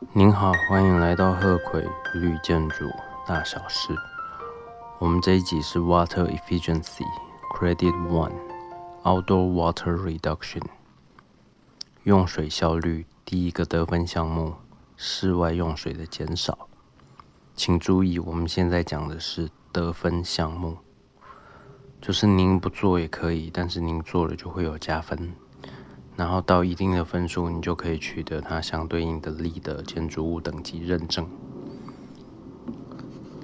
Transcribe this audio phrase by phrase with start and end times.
[0.00, 2.88] 您好，欢迎来到鹤葵绿建筑
[3.26, 3.92] 大小事。
[5.00, 7.02] 我们这一集是 Water Efficiency
[7.52, 8.32] Credit One
[9.02, 10.62] Outdoor Water Reduction
[12.04, 14.54] 用水效率第一个得分项目，
[14.96, 16.68] 室外用水的减少。
[17.56, 20.76] 请注意，我们现在讲的是得分项目，
[22.00, 25.34] 就是您不做也可以，但是您做了就会有加分。
[26.18, 31.24] 然后到一定的分数，你就可以取得它相对应的力的建筑物等级认证。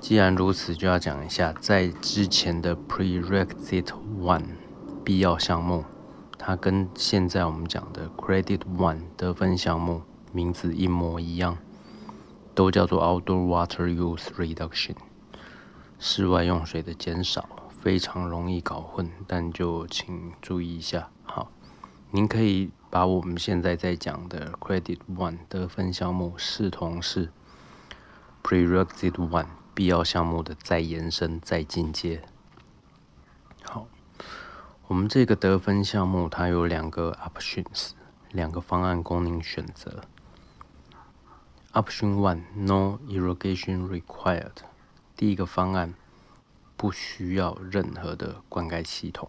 [0.00, 4.42] 既然如此，就要讲一下在之前的 Prerequisite One
[5.04, 5.84] 必要项目，
[6.36, 10.02] 它跟现在我们讲的 Credit One 得分项目
[10.32, 11.56] 名字一模一样，
[12.56, 14.96] 都叫做 Outdoor Water Use Reduction，
[16.00, 17.48] 室外用水的减少，
[17.80, 21.08] 非常容易搞混，但就请注意一下，
[22.14, 27.32] 您可以把我们现在在讲的 Credit One 得分项目视同是
[28.40, 32.22] Prerequisite One 必要项目的再延伸、再进阶。
[33.64, 33.88] 好，
[34.86, 37.90] 我们这个得分项目它有两个 Options，
[38.30, 40.04] 两个方案供您选择。
[41.72, 44.58] Option One No Irrigation Required，
[45.16, 45.94] 第一个方案
[46.76, 49.28] 不需要任何的灌溉系统。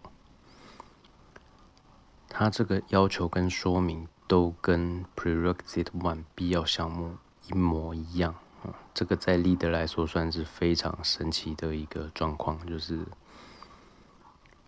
[2.28, 7.16] 它这个要求跟说明都跟 Prerequisite One 必要项目
[7.48, 13.06] 一模一样啊，这个在立德来说算是非常神奇的一个状况，就是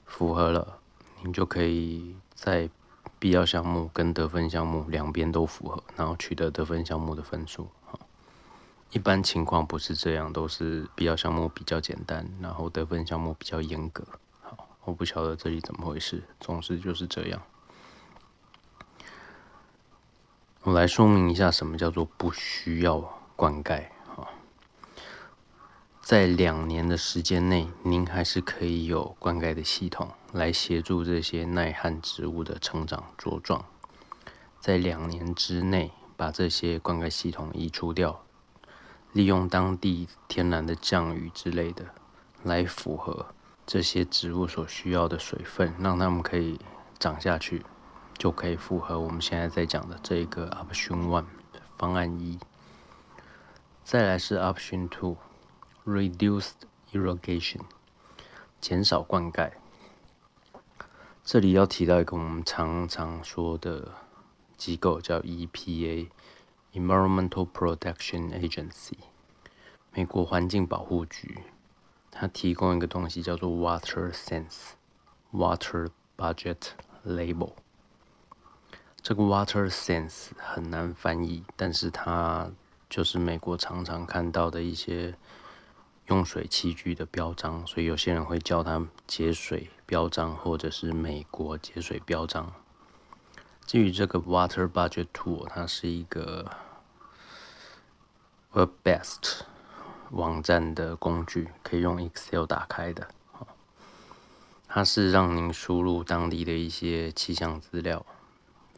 [0.06, 0.79] 符合了，
[1.23, 2.70] 您就可以在
[3.19, 7.98] 必要项目跟得分项目两边都符合，然后取得得分项目的分数啊。
[8.92, 14.05] 一般情况不是这样，都是必要项目比较简单，然后得分项目比较严格。
[14.89, 17.42] 我不晓得这里怎么回事，总之就是这样。
[20.62, 22.98] 我来说明一下，什么叫做不需要
[23.36, 23.84] 灌溉
[24.17, 24.33] 啊？
[26.01, 33.63] 在两年的时间内，您还是可以有灌溉的系统来协助这些耐旱植物的成长茁壮。
[34.58, 38.24] 在两年之内，把这些灌溉系统移除掉，
[39.13, 41.84] 利用当地天然的降雨之类的，
[42.42, 43.27] 来符合
[43.68, 46.58] 这些植物所需要的水分，让它们可以
[46.98, 47.67] 长下去。
[48.17, 51.27] 就可以符合我们现在在讲的这一个 Option One
[51.77, 52.39] 方案一。
[53.84, 56.52] 再来是 Option Two，Reduced
[56.92, 57.61] Irrigation，
[58.58, 59.52] 减少灌溉。
[61.23, 63.92] 这里要提到一个我们常常说的
[64.57, 68.95] 机构，叫 EPA（Environmental Protection Agency），
[69.92, 71.42] 美国环境保护局。
[72.20, 76.70] 它提供一个东西叫做 Water Sense（Water Budget
[77.06, 77.52] Label）。
[79.01, 82.51] 这个 water sense 很难翻译，但是它
[82.90, 85.14] 就是美国常常看到的一些
[86.07, 92.52] 用水器具的标章，所以有些人会叫它节水标章，或者是美国节水标章。
[93.64, 96.51] 至于这个 water budget tool，它是一个
[98.51, 99.42] The best
[100.11, 103.08] 网站的工具，可以用 Excel 打开的。
[104.67, 108.05] 它是让您输入当地的一些气象资料。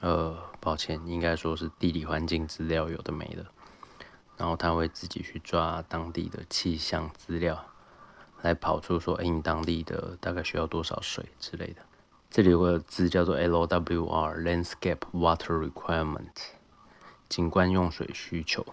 [0.01, 3.45] 呃，抱歉，应该说是地理环境资料有的没的，
[4.37, 7.67] 然后它会自己去抓当地的气象资料，
[8.41, 11.83] 来跑出说，哎，你当地的大概需要多少水之类的。
[12.31, 16.31] 这里有个字叫做 LWR（Landscape Water Requirement），
[17.29, 18.65] 景观用水需求。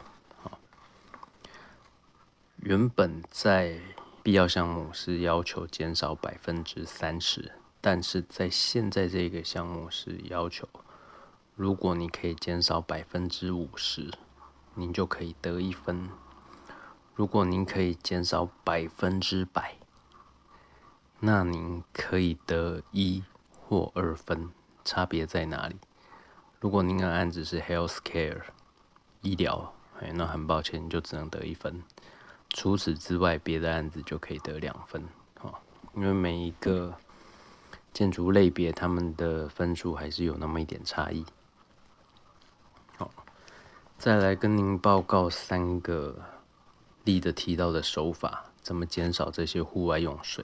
[2.58, 3.80] 原本在
[4.24, 10.68] 必要项目是要求减少百分之三十，但是在现在这个项目是要求。
[11.56, 14.12] 如果你可以减少百分之五十，
[14.74, 16.10] 您就可以得一分；
[17.16, 19.76] 如果您可以减少百分之百，
[21.20, 23.24] 那您可以得一
[23.60, 24.50] 或二分。
[24.84, 25.76] 差别在哪里？
[26.60, 28.42] 如果您的案子是 health care
[29.22, 31.84] 医疗，哎，那很抱歉，你就只能得一分。
[32.58, 35.08] 除此之外，别的案子就可以得两分。
[35.40, 35.62] 好，
[35.94, 36.98] 因为每一个
[37.94, 41.24] 建筑类别，他们的分数还是有那么一点差异。
[42.98, 43.12] 好
[44.00, 46.16] 再来跟您报告三个
[47.04, 50.44] 例的提到的手法，怎么减少这些户外用水。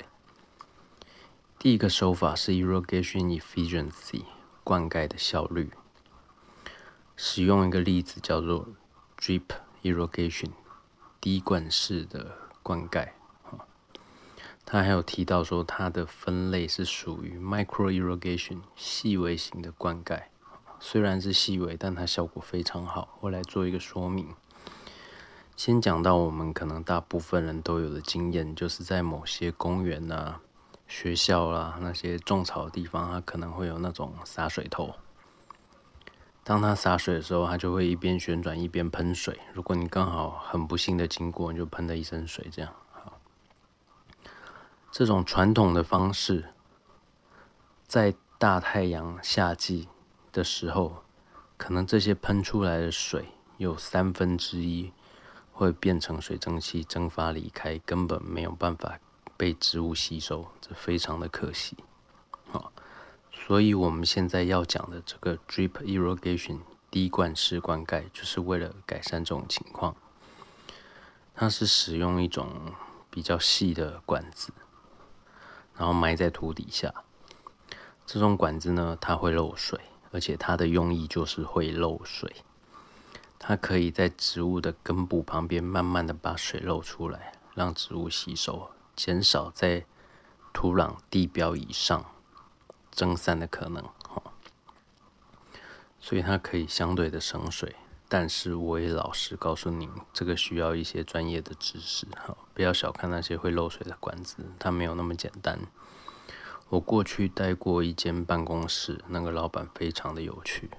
[1.57, 4.25] 第一个手法是 irrigation efficiency，
[4.63, 5.71] 灌溉的效率。
[7.17, 8.67] 使用一个例子叫做
[9.17, 9.45] drip
[9.81, 10.51] irrigation，
[11.23, 13.07] 滴灌式的灌溉。
[14.65, 20.23] 他还有提到说，它的分类是属于 micro irrigation，细微型的灌溉。
[20.81, 23.17] 虽然是细微，但它效果非常好。
[23.21, 24.35] 我来做一个说明。
[25.55, 30.41] 先讲到我们可能大部分人都有的经验，就是在某些公园啊、
[30.89, 34.93] 学校啦那些种草的地方，它可能会有那种洒水头。
[36.43, 39.39] 当它洒水的时候，它就会一边旋转一边喷水。
[39.53, 42.73] 如果你刚好很不幸的经过，你就喷了一身水，这样。
[42.91, 43.19] 好，
[44.91, 46.49] 这种传统的方式，
[47.87, 49.87] 在大太阳夏季
[50.33, 51.03] 的时候，
[51.55, 54.91] 可能这些喷出来的水有三分之一
[55.53, 58.99] 会变成水蒸气蒸发离开，根本没有办法
[59.37, 61.77] 被植物吸收，这非常的可惜。
[62.51, 62.73] 好，
[63.33, 66.59] 所以我们现在要讲的这个 drip irrigation
[66.89, 69.95] 滴灌式灌溉，就是为了改善这种情况。
[71.35, 72.73] 它是使用一种
[73.09, 74.53] 比较细的管子，
[75.75, 76.93] 然后埋在土底下。
[78.05, 79.79] 这种管子呢，它会漏水，
[80.11, 82.31] 而且它的用意就是会漏水。
[83.39, 89.85] 它可以在植物的根部旁边慢慢的把水漏出来，让植物吸收，减少在
[90.53, 92.05] 土壤地表以上
[92.93, 93.83] 蒸散的可能。
[95.99, 97.75] 所以它可以相对的省水。
[98.09, 105.57] 但是我也老实告诉您，这个需要一些专业的知识，哈，不要小看那些会漏水的管子，它没有那么简单。
[106.69, 110.69] 我过去待过一间办公室，那个老板非常的有趣。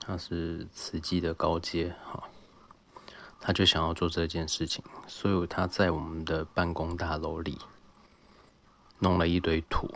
[0.00, 2.24] 他是慈济的高阶，哈，
[3.40, 7.58] 他就想要做这件事情，所以他在我们的办公大楼里
[8.98, 9.88] 弄了一堆土，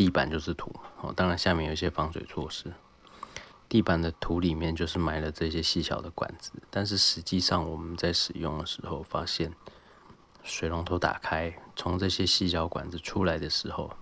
[0.00, 2.72] 地板就是土，哦，当然下面有一些防水措施。
[3.68, 9.52] 地板的土里面就是埋了这些细小的管子，但是实际上我们在使用的时候发现。
[10.42, 13.92] 水龙头打开，从这些细小管子出来的时候，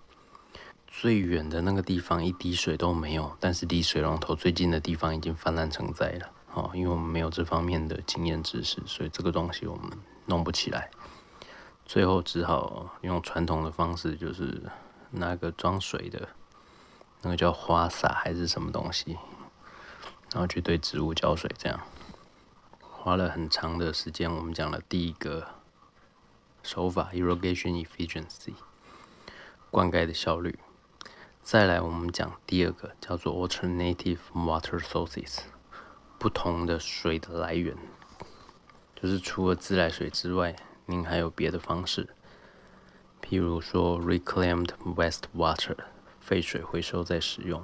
[0.86, 6.30] 最远的那个地方一滴水都没有，但是离水龙头最近的地方已经泛滥成灾了。
[6.54, 9.90] 哦，因为我们没有这方面的经验知识，所以这个东西我们
[10.26, 10.88] 弄不起来。
[11.84, 14.62] 最后只好用传统的方式，就是
[15.10, 16.28] 那个装水的，
[17.22, 19.18] 那个叫花洒还是什么东西，
[20.32, 21.50] 然后去对植物浇水。
[21.58, 21.80] 这样
[22.80, 24.30] 花了很长的时间。
[24.30, 25.46] 我们讲了第一个。
[26.60, 28.52] 手法 irrigation efficiency
[29.70, 30.58] 灌溉的效率。
[31.40, 35.38] 再来，我们讲第二个叫做 alternative water sources
[36.18, 37.74] 不同的水的来源，
[38.94, 42.08] 就是除了自来水之外，您还有别的方式，
[43.28, 45.76] 譬如说 reclaimed wastewater
[46.18, 47.62] 废水回收再使用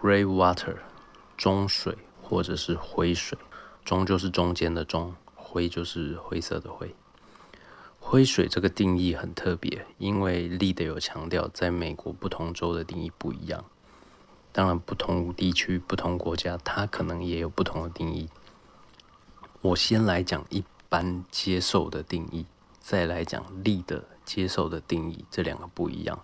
[0.00, 0.76] ，grey water
[1.36, 3.36] 中水或者是灰水，
[3.84, 6.94] 中就是中间的中，灰就是灰色的灰。
[7.98, 13.64] 灰水这个定义很特别，因为立的有强调，在美国不同州的定义不一样。
[14.52, 18.28] 当然，不同地区、不同国家，它可能也有不同的定义。
[19.62, 22.46] 我先来讲一般接受的定义，
[22.84, 26.22] 再来讲立的接受的定义，这两个不一样。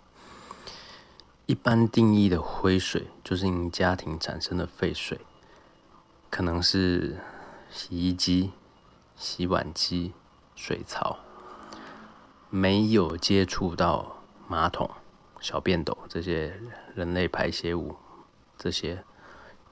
[1.46, 5.18] 一般定义的灰水，就是因家庭产生的废水，
[6.28, 7.16] 可能是
[7.70, 8.52] 洗衣机、
[9.16, 10.12] 洗碗机、
[10.54, 11.18] 水槽。
[12.50, 14.90] 没有接触到马桶、
[15.40, 16.60] 小便斗这些
[16.94, 17.96] 人类排泄物，
[18.58, 19.02] 这些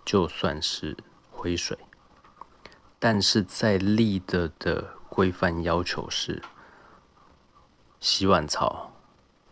[0.07, 0.97] 就算是
[1.31, 1.77] 灰水。
[2.99, 6.43] 但是在立的的规范要求是，
[8.01, 8.93] 洗碗槽、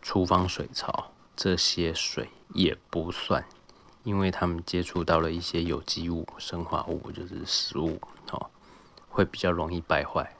[0.01, 3.45] 厨房水槽这些水也不算，
[4.03, 8.01] 因为他们接触到了一些有机物、生化物，就是食物，
[8.31, 8.49] 哦，
[9.09, 10.35] 会比较容易败坏。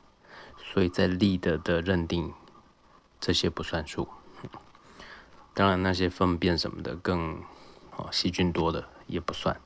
[0.58, 2.34] 所以在立的的认定。
[3.20, 4.08] 这些不算数，
[5.56, 7.42] 当然那些粪便什么的更
[7.96, 9.60] 哦细菌多的也不算。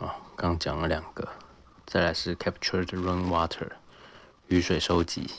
[0.00, 1.28] 啊，刚讲了两个，
[1.84, 3.72] 再来是 captured rainwater
[4.46, 5.30] 雨水收集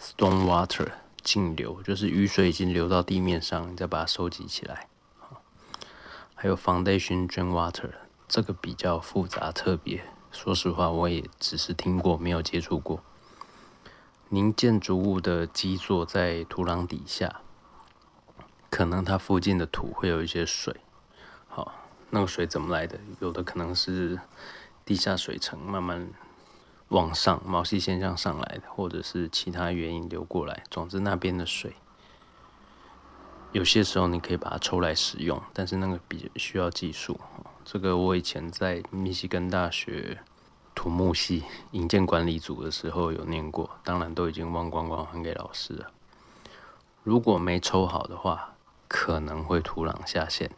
[0.00, 0.88] ，storm water
[1.22, 4.88] 径流就是雨水已经流到地面上，你再把它收集起来。
[6.34, 7.90] 还有 foundation drain water
[8.28, 13.02] 这个比较复杂特别，说实话我也只是听过，没有接触过。
[14.28, 17.40] 您建筑物的基座在土壤底下，
[18.70, 20.76] 可能它附近的土会有一些水。
[21.48, 21.74] 好，
[22.10, 23.00] 那个水怎么来的？
[23.20, 24.20] 有的可能是
[24.84, 26.08] 地下水层慢慢
[26.88, 30.64] 往上毛细现象上来的，或者是其他原因流过来。
[30.70, 31.74] 总之，那边的水
[33.52, 37.18] 有些时候你可以把它抽来使用，但是那个比需要技术。
[37.64, 40.18] 这个我以前在密西根大学。
[40.74, 41.42] 土木系
[41.72, 45.90] 营建管理组的时候有念过，当然都已经忘光光还给老师了。
[47.02, 48.54] 如果没抽好的话，
[48.86, 50.48] 可能会土壤下陷，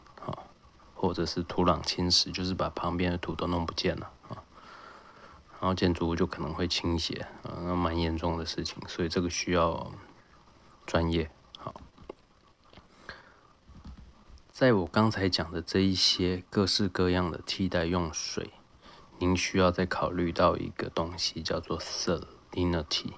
[0.94, 4.10] 或者是土壤侵蚀，就是把旁边的土都弄不见了。
[5.60, 9.92] 然后建筑物就可能会倾斜，啊，那蛮严重的事情，所以这个需要
[10.86, 11.30] 专业。
[11.58, 11.74] 好，
[14.50, 18.50] 在我刚才讲的这一些各式各样的替代用水，
[19.18, 23.12] 您需要再考虑到一个东西，叫做 salinity，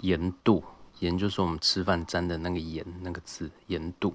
[0.00, 0.62] 盐度。
[1.00, 4.14] 盐就是我们吃饭沾的那个盐那个字，盐度。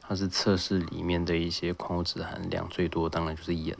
[0.00, 3.76] 它是测试里面的一些矿物质含量最多，当然就是盐。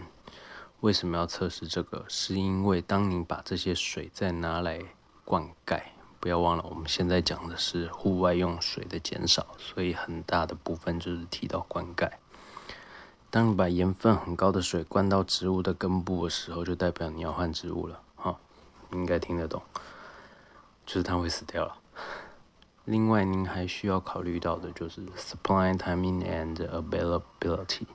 [0.80, 2.04] 为什么要测试这个？
[2.08, 4.80] 是因为当你把这些水再拿来
[5.24, 5.82] 灌溉，
[6.20, 12.08] 不要忘了，我们现在讲的是户外用水的减少，所以很大的部分就是提到灌溉。
[13.28, 18.38] 当你把盐分很高的水灌到植物的根部的时候，就代表你要换植物了，哈，
[18.92, 19.60] 应该听得懂，
[20.86, 21.76] 就是它会死掉了。
[22.84, 27.86] 另外，您还需要考虑到的就是 supply timing and availability。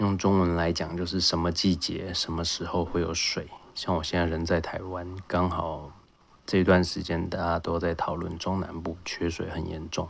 [0.00, 3.48] 用中文来讲，就是什么季节、什么时候会有水。
[3.74, 5.92] 像我现在人在台湾，刚好
[6.46, 10.08] 这段时间大家都在讨论中南部缺水很严重，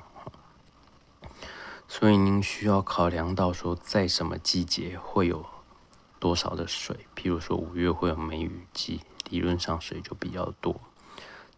[1.88, 5.44] 所以您需要考量到说，在什么季节会有
[6.20, 6.96] 多少的水。
[7.16, 10.80] 譬如说五月会有梅雨季，理论上水就比较多，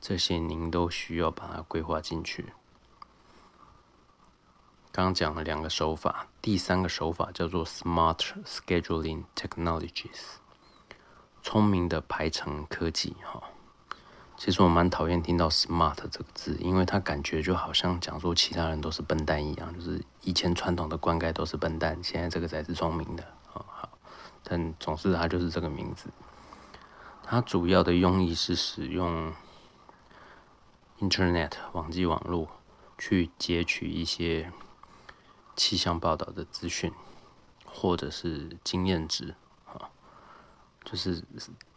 [0.01, 2.47] 这些您都需要把它规划进去。
[4.93, 10.35] 刚刚讲了两个手法，第三个手法叫做 Smart Scheduling Technologies，
[11.43, 13.17] 聪明的排程科技。
[13.25, 13.43] 哈，
[14.37, 23.25] 其实我蛮讨厌听到 Smart 这个字，因为它感觉就好像讲说其他人都是笨蛋一样，就是以前传统的灌溉都是笨蛋，现在这个才是聪明的。
[23.55, 23.89] 哦，好，
[24.45, 26.11] 但总之它就是这个名字。
[27.23, 29.33] 它主要的用意是使用
[31.01, 32.47] Internet 网际网络
[32.99, 34.53] 去截取一些。
[35.55, 36.93] 气象报道的资讯，
[37.65, 39.35] 或者是经验值，
[39.67, 39.91] 啊，
[40.85, 41.23] 就是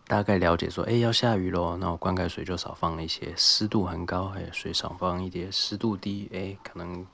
[0.08, 7.06] 大概了解说，哎，要下雨喽，那我灌溉水就少放一些；湿度很高，哎，水少放一点；湿度低，哎，可能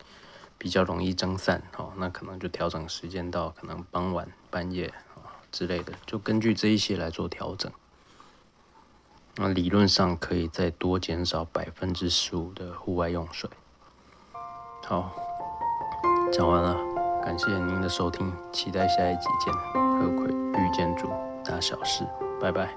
[0.58, 7.72] 比较容易蒸散，哦，那可能就调整时间到可能傍晚、半夜啊之类的，就根据这一些来做调整。
[9.36, 13.50] 那理论上可以再多减少百分之十五的户外用水。
[14.84, 15.31] 好。
[16.32, 16.78] 讲完了，
[17.24, 19.54] 感谢您的收听，期待下一集见。
[19.74, 21.10] 何魁遇见主
[21.44, 22.08] 大小事，
[22.40, 22.70] 拜拜。